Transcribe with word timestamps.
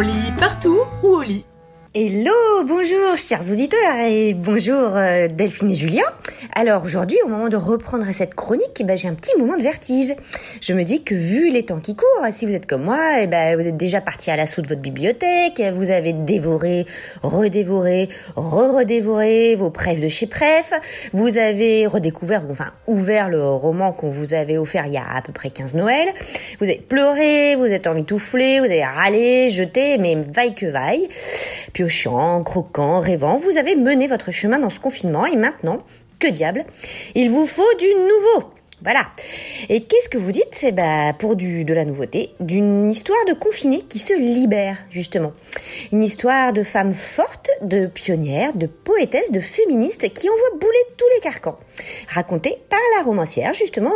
Lit 0.00 0.49
Hello, 1.92 2.30
bonjour 2.64 3.16
chers 3.16 3.50
auditeurs 3.50 3.96
et 4.06 4.32
bonjour 4.32 4.94
euh, 4.94 5.26
Delphine 5.26 5.70
et 5.70 5.74
Julien. 5.74 6.04
Alors 6.54 6.84
aujourd'hui, 6.84 7.18
au 7.24 7.28
moment 7.28 7.48
de 7.48 7.56
reprendre 7.56 8.06
cette 8.12 8.36
chronique, 8.36 8.76
eh 8.78 8.84
ben, 8.84 8.96
j'ai 8.96 9.08
un 9.08 9.14
petit 9.14 9.36
moment 9.36 9.56
de 9.56 9.62
vertige. 9.62 10.14
Je 10.60 10.72
me 10.72 10.84
dis 10.84 11.02
que 11.02 11.16
vu 11.16 11.50
les 11.50 11.64
temps 11.64 11.80
qui 11.80 11.96
courent, 11.96 12.26
si 12.30 12.46
vous 12.46 12.54
êtes 12.54 12.66
comme 12.66 12.84
moi, 12.84 13.22
eh 13.22 13.26
ben, 13.26 13.60
vous 13.60 13.66
êtes 13.66 13.76
déjà 13.76 14.00
parti 14.00 14.30
à 14.30 14.36
l'assaut 14.36 14.62
de 14.62 14.68
votre 14.68 14.80
bibliothèque, 14.80 15.60
vous 15.74 15.90
avez 15.90 16.12
dévoré, 16.12 16.86
redévoré, 17.24 18.08
re-redévoré 18.36 19.56
vos 19.56 19.70
preuves 19.70 20.00
de 20.00 20.06
chez 20.06 20.28
Pref, 20.28 20.72
vous 21.12 21.38
avez 21.38 21.88
redécouvert, 21.88 22.44
enfin 22.48 22.70
ouvert 22.86 23.28
le 23.28 23.44
roman 23.44 23.92
qu'on 23.92 24.10
vous 24.10 24.32
avait 24.32 24.58
offert 24.58 24.86
il 24.86 24.92
y 24.92 24.96
a 24.96 25.16
à 25.16 25.22
peu 25.22 25.32
près 25.32 25.50
15 25.50 25.74
Noël, 25.74 26.08
vous 26.60 26.66
avez 26.66 26.78
pleuré, 26.88 27.56
vous 27.56 27.64
êtes 27.64 27.88
emmitouflé, 27.88 28.60
vous 28.60 28.66
avez 28.66 28.84
râlé, 28.84 29.50
jeté, 29.50 29.98
mais 29.98 30.14
vaille 30.14 30.54
que 30.54 30.66
vaille 30.66 31.08
piochant, 31.80 32.42
croquant, 32.42 33.00
rêvant, 33.00 33.38
vous 33.38 33.56
avez 33.56 33.74
mené 33.74 34.06
votre 34.06 34.30
chemin 34.30 34.58
dans 34.58 34.68
ce 34.68 34.78
confinement 34.78 35.24
et 35.24 35.36
maintenant, 35.36 35.78
que 36.18 36.26
diable, 36.26 36.66
il 37.14 37.30
vous 37.30 37.46
faut 37.46 37.74
du 37.78 37.86
nouveau. 37.86 38.52
Voilà. 38.82 39.06
Et 39.70 39.84
qu'est-ce 39.84 40.10
que 40.10 40.18
vous 40.18 40.30
dites? 40.30 40.58
Eh 40.62 40.72
ben, 40.72 41.14
pour 41.18 41.36
du, 41.36 41.64
de 41.64 41.72
la 41.72 41.86
nouveauté, 41.86 42.34
d'une 42.38 42.90
histoire 42.90 43.24
de 43.26 43.32
confinés 43.32 43.80
qui 43.88 43.98
se 43.98 44.12
libère, 44.12 44.76
justement. 44.90 45.32
Une 45.90 46.02
histoire 46.02 46.52
de 46.52 46.62
femmes 46.62 46.92
fortes, 46.92 47.48
de 47.62 47.86
pionnières, 47.86 48.52
de 48.52 48.66
poétesses, 48.66 49.32
de 49.32 49.40
féministes 49.40 50.12
qui 50.12 50.28
envoient 50.28 50.58
bouler 50.60 50.84
tous 50.98 51.08
les 51.14 51.20
carcans. 51.22 51.58
Racontée 52.08 52.58
par 52.68 52.80
la 52.98 53.04
romancière, 53.04 53.54
justement, 53.54 53.94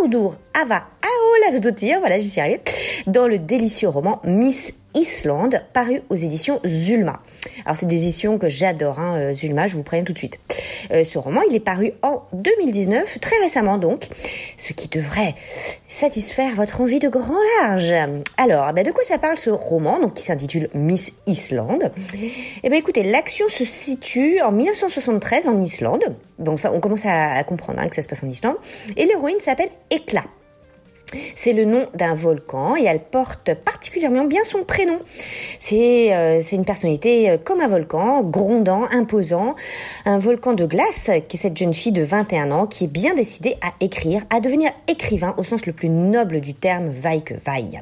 Aoudour 0.00 0.34
Ava 0.60 0.82
Aolavsdottir, 1.02 2.00
voilà, 2.00 2.18
j'y 2.18 2.28
suis 2.28 2.40
arrivée, 2.40 2.60
dans 3.06 3.28
le 3.28 3.38
délicieux 3.38 3.88
roman 3.88 4.20
Miss 4.24 4.74
Islande, 4.94 5.62
paru 5.72 6.02
aux 6.10 6.16
éditions 6.16 6.60
Zulma. 6.64 7.20
Alors 7.64 7.76
c'est 7.76 7.86
des 7.86 8.02
éditions 8.02 8.38
que 8.38 8.48
j'adore, 8.48 8.98
hein, 8.98 9.16
euh, 9.18 9.32
Zulma, 9.32 9.66
je 9.66 9.76
vous 9.76 9.82
préviens 9.82 10.04
tout 10.04 10.12
de 10.12 10.18
suite. 10.18 10.38
Euh, 10.90 11.04
ce 11.04 11.18
roman, 11.18 11.42
il 11.48 11.54
est 11.54 11.60
paru 11.60 11.92
en 12.02 12.22
2019, 12.32 13.18
très 13.20 13.36
récemment 13.42 13.78
donc, 13.78 14.08
ce 14.56 14.72
qui 14.72 14.88
devrait 14.88 15.34
satisfaire 15.88 16.54
votre 16.54 16.80
envie 16.80 16.98
de 16.98 17.08
grand 17.08 17.38
large. 17.60 17.94
Alors, 18.36 18.72
ben 18.72 18.84
de 18.84 18.90
quoi 18.90 19.04
ça 19.04 19.18
parle 19.18 19.38
ce 19.38 19.50
roman, 19.50 20.00
donc 20.00 20.14
qui 20.14 20.22
s'intitule 20.22 20.68
Miss 20.74 21.12
Islande? 21.26 21.90
Eh 22.62 22.68
bien 22.68 22.78
écoutez, 22.78 23.02
l'action 23.02 23.48
se 23.48 23.64
situe 23.64 24.40
en 24.40 24.52
1973 24.52 25.46
en 25.46 25.60
Islande, 25.60 26.04
donc 26.38 26.58
ça, 26.58 26.72
on 26.72 26.80
commence 26.80 27.04
à, 27.04 27.42
comprendre 27.44 27.80
hein, 27.80 27.88
que 27.88 27.96
ça 27.96 28.02
se 28.02 28.08
passe 28.08 28.22
en 28.22 28.28
Islande, 28.28 28.56
et 28.96 29.04
l'héroïne 29.04 29.40
s'appelle 29.40 29.70
Éclat. 29.90 30.24
C'est 31.34 31.52
le 31.52 31.64
nom 31.64 31.86
d'un 31.94 32.14
volcan 32.14 32.76
et 32.76 32.84
elle 32.84 33.00
porte 33.00 33.54
particulièrement 33.54 34.24
bien 34.24 34.42
son 34.44 34.62
prénom. 34.62 34.98
C'est 35.58 36.14
euh, 36.14 36.40
une 36.40 36.64
personnalité 36.64 37.30
euh, 37.30 37.38
comme 37.42 37.60
un 37.60 37.68
volcan, 37.68 38.22
grondant, 38.22 38.84
imposant, 38.92 39.56
un 40.04 40.18
volcan 40.18 40.52
de 40.52 40.66
glace 40.66 41.10
qui 41.28 41.36
est 41.36 41.40
cette 41.40 41.56
jeune 41.56 41.74
fille 41.74 41.92
de 41.92 42.02
21 42.02 42.52
ans 42.52 42.66
qui 42.66 42.84
est 42.84 42.92
bien 42.92 43.14
décidée 43.14 43.56
à 43.60 43.72
écrire, 43.80 44.22
à 44.30 44.40
devenir 44.40 44.70
écrivain 44.86 45.34
au 45.36 45.44
sens 45.44 45.66
le 45.66 45.72
plus 45.72 45.88
noble 45.88 46.40
du 46.40 46.54
terme 46.54 46.90
vaille 46.90 47.22
que 47.22 47.34
vaille. 47.44 47.80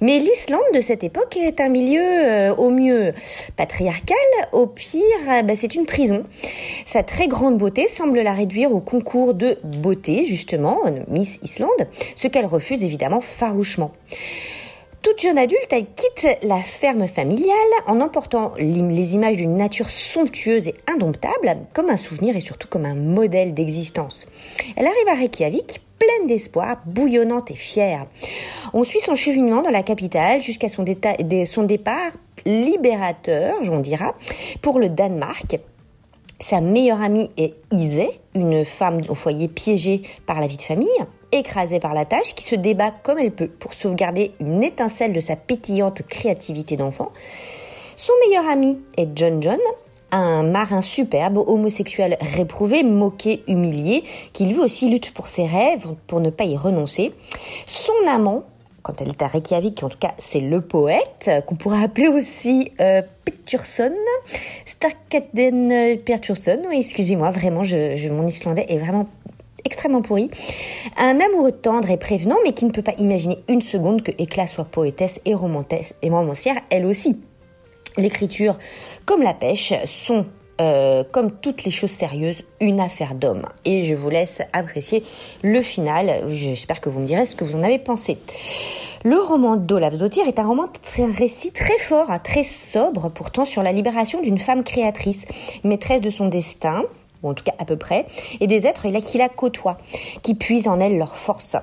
Mais 0.00 0.18
l'Islande 0.18 0.60
de 0.74 0.80
cette 0.80 1.04
époque 1.04 1.36
est 1.36 1.60
un 1.60 1.68
milieu 1.68 2.02
euh, 2.02 2.54
au 2.54 2.70
mieux 2.70 3.12
patriarcal, 3.56 4.16
au 4.52 4.66
pire 4.66 5.00
bah, 5.44 5.54
c'est 5.56 5.74
une 5.74 5.86
prison. 5.86 6.24
Sa 6.84 7.02
très 7.02 7.28
grande 7.28 7.56
beauté 7.56 7.88
semble 7.88 8.20
la 8.20 8.32
réduire 8.32 8.72
au 8.72 8.80
concours 8.80 9.34
de 9.34 9.58
beauté 9.62 10.24
justement, 10.26 10.78
Miss 11.08 11.38
Islande, 11.42 11.88
ce 12.16 12.28
qu'elle 12.28 12.46
refuse 12.50 12.84
évidemment 12.84 13.20
farouchement. 13.20 13.92
Toute 15.02 15.22
jeune 15.22 15.38
adulte, 15.38 15.72
elle 15.72 15.86
quitte 15.86 16.26
la 16.42 16.60
ferme 16.60 17.08
familiale 17.08 17.54
en 17.86 18.02
emportant 18.02 18.52
les 18.58 19.14
images 19.14 19.36
d'une 19.36 19.56
nature 19.56 19.88
somptueuse 19.88 20.68
et 20.68 20.74
indomptable 20.86 21.56
comme 21.72 21.88
un 21.88 21.96
souvenir 21.96 22.36
et 22.36 22.40
surtout 22.40 22.68
comme 22.68 22.84
un 22.84 22.94
modèle 22.94 23.54
d'existence. 23.54 24.28
Elle 24.76 24.86
arrive 24.86 25.08
à 25.08 25.14
Reykjavik 25.14 25.80
pleine 25.98 26.26
d'espoir, 26.26 26.82
bouillonnante 26.84 27.50
et 27.50 27.56
fière. 27.56 28.06
On 28.74 28.84
suit 28.84 29.00
son 29.00 29.14
cheminement 29.14 29.62
dans 29.62 29.70
la 29.70 29.82
capitale 29.82 30.42
jusqu'à 30.42 30.68
son, 30.68 30.84
son 31.46 31.62
départ 31.62 32.12
libérateur, 32.44 33.62
j'en 33.62 33.80
dira, 33.80 34.14
pour 34.62 34.78
le 34.78 34.88
Danemark, 34.88 35.58
sa 36.38 36.60
meilleure 36.60 37.02
amie 37.02 37.30
est 37.36 37.54
Isée, 37.70 38.20
une 38.34 38.64
femme 38.64 39.00
au 39.08 39.14
foyer 39.14 39.46
piégée 39.46 40.02
par 40.26 40.40
la 40.40 40.46
vie 40.46 40.56
de 40.56 40.62
famille, 40.62 40.88
écrasée 41.32 41.80
par 41.80 41.94
la 41.94 42.04
tâche, 42.04 42.34
qui 42.34 42.44
se 42.44 42.54
débat 42.54 42.90
comme 43.02 43.18
elle 43.18 43.32
peut 43.32 43.48
pour 43.48 43.74
sauvegarder 43.74 44.32
une 44.40 44.62
étincelle 44.62 45.12
de 45.12 45.20
sa 45.20 45.36
pétillante 45.36 46.02
créativité 46.02 46.76
d'enfant. 46.76 47.12
Son 47.96 48.12
meilleur 48.26 48.48
ami 48.48 48.78
est 48.96 49.08
John 49.14 49.42
John, 49.42 49.58
un 50.12 50.42
marin 50.42 50.82
superbe, 50.82 51.38
homosexuel 51.38 52.16
réprouvé, 52.20 52.82
moqué, 52.82 53.42
humilié, 53.46 54.04
qui 54.32 54.46
lui 54.46 54.58
aussi 54.58 54.88
lutte 54.88 55.12
pour 55.12 55.28
ses 55.28 55.46
rêves, 55.46 55.86
pour 56.06 56.20
ne 56.20 56.30
pas 56.30 56.44
y 56.44 56.56
renoncer. 56.56 57.12
Son 57.66 57.92
amant 58.08 58.44
quand 58.82 59.00
elle 59.00 59.08
est 59.08 59.22
à 59.22 59.26
Reykjavik, 59.26 59.82
en 59.82 59.88
tout 59.88 59.98
cas 59.98 60.14
c'est 60.18 60.40
le 60.40 60.60
poète, 60.60 61.30
qu'on 61.46 61.54
pourrait 61.54 61.84
appeler 61.84 62.08
aussi 62.08 62.72
euh, 62.80 63.02
Starkaden 64.66 65.98
Peturson, 66.04 66.62
oui, 66.68 66.78
excusez-moi, 66.78 67.30
vraiment, 67.30 67.62
mon 67.62 68.26
islandais 68.26 68.66
est 68.68 68.78
vraiment 68.78 69.06
extrêmement 69.64 70.02
pourri. 70.02 70.30
Un 70.96 71.20
amoureux 71.20 71.52
tendre 71.52 71.90
et 71.90 71.96
prévenant, 71.96 72.36
mais 72.44 72.52
qui 72.52 72.64
ne 72.64 72.70
peut 72.70 72.82
pas 72.82 72.94
imaginer 72.98 73.38
une 73.48 73.62
seconde 73.62 74.02
que 74.02 74.12
Éclat 74.18 74.46
soit 74.46 74.64
poétesse 74.64 75.20
et, 75.24 75.30
et 75.30 76.10
romancière, 76.10 76.56
elle 76.70 76.86
aussi. 76.86 77.20
L'écriture, 77.96 78.56
comme 79.04 79.22
la 79.22 79.34
pêche, 79.34 79.72
sont 79.84 80.26
euh, 80.60 81.04
comme 81.10 81.30
toutes 81.30 81.64
les 81.64 81.70
choses 81.70 81.90
sérieuses, 81.90 82.42
une 82.60 82.80
affaire 82.80 83.14
d'homme. 83.14 83.46
Et 83.64 83.82
je 83.82 83.94
vous 83.94 84.10
laisse 84.10 84.42
apprécier 84.52 85.02
le 85.42 85.62
final. 85.62 86.24
J'espère 86.28 86.82
que 86.82 86.90
vous 86.90 87.00
me 87.00 87.06
direz 87.06 87.24
ce 87.24 87.34
que 87.34 87.44
vous 87.44 87.56
en 87.56 87.62
avez 87.62 87.78
pensé. 87.78 88.18
Le 89.02 89.18
roman 89.18 89.56
d'Olaf 89.56 89.94
Zotir 89.94 90.28
est 90.28 90.38
un 90.38 90.46
roman, 90.46 90.66
un 90.98 91.12
récit 91.12 91.52
très 91.52 91.78
fort, 91.78 92.10
hein, 92.10 92.18
très 92.18 92.44
sobre, 92.44 93.08
pourtant 93.08 93.46
sur 93.46 93.62
la 93.62 93.72
libération 93.72 94.20
d'une 94.20 94.38
femme 94.38 94.62
créatrice, 94.62 95.24
maîtresse 95.64 96.02
de 96.02 96.10
son 96.10 96.28
destin, 96.28 96.82
ou 97.22 97.30
en 97.30 97.34
tout 97.34 97.44
cas 97.44 97.54
à 97.58 97.64
peu 97.64 97.76
près, 97.76 98.06
et 98.40 98.46
des 98.46 98.66
êtres 98.66 98.86
qui 99.00 99.18
la 99.18 99.28
côtoient, 99.28 99.76
qui 100.22 100.34
puisent 100.34 100.68
en 100.68 100.80
elle 100.80 100.98
leur 100.98 101.16
force. 101.16 101.56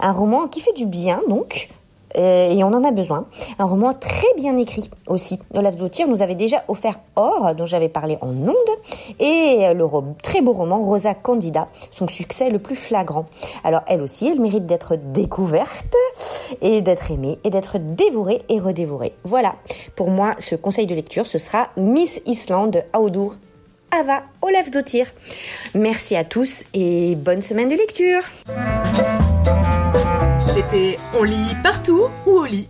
Un 0.00 0.12
roman 0.12 0.46
qui 0.48 0.60
fait 0.60 0.72
du 0.72 0.86
bien, 0.86 1.20
donc, 1.28 1.68
euh, 2.16 2.50
et 2.50 2.64
on 2.64 2.68
en 2.68 2.82
a 2.82 2.90
besoin. 2.90 3.26
Un 3.58 3.64
roman 3.64 3.92
très 3.92 4.26
bien 4.36 4.56
écrit 4.56 4.90
aussi. 5.06 5.38
Olaf 5.54 5.78
Zoutir 5.78 6.08
nous 6.08 6.22
avait 6.22 6.34
déjà 6.34 6.64
offert 6.68 6.98
Or, 7.16 7.54
dont 7.54 7.66
j'avais 7.66 7.88
parlé 7.88 8.18
en 8.20 8.30
ondes, 8.30 8.54
et 9.18 9.72
le 9.74 9.86
très 10.22 10.40
beau 10.40 10.52
roman 10.52 10.82
Rosa 10.82 11.14
Candida, 11.14 11.68
son 11.90 12.08
succès 12.08 12.50
le 12.50 12.58
plus 12.58 12.76
flagrant. 12.76 13.26
Alors 13.64 13.82
elle 13.86 14.02
aussi, 14.02 14.28
elle 14.28 14.40
mérite 14.40 14.66
d'être 14.66 14.96
découverte, 14.96 15.94
et 16.60 16.80
d'être 16.80 17.10
aimée, 17.10 17.38
et 17.44 17.50
d'être 17.50 17.78
dévorée 17.78 18.42
et 18.48 18.58
redévorée. 18.58 19.12
Voilà, 19.24 19.54
pour 19.94 20.10
moi, 20.10 20.34
ce 20.38 20.54
conseil 20.54 20.86
de 20.86 20.94
lecture, 20.94 21.26
ce 21.26 21.38
sera 21.38 21.68
Miss 21.76 22.20
Island 22.26 22.72
de 22.72 22.82
Audur 22.98 23.34
Ava 23.92 24.22
Olafsdottir. 24.42 25.06
Merci 25.74 26.16
à 26.16 26.24
tous 26.24 26.64
et 26.74 27.16
bonne 27.16 27.42
semaine 27.42 27.68
de 27.68 27.74
lecture. 27.74 28.22
C'était 30.54 30.96
On 31.18 31.22
lit 31.24 31.54
partout 31.62 32.08
ou 32.26 32.30
au 32.30 32.44
lit? 32.44 32.68